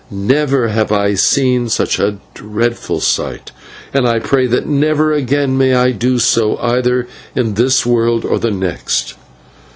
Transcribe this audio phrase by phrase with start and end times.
[0.09, 3.51] Never have I seen such a dreadful sight,
[3.93, 8.39] and I pray that never again may I do so either in this world or
[8.39, 9.13] the next.